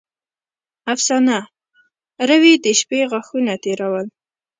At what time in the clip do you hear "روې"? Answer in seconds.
2.29-2.53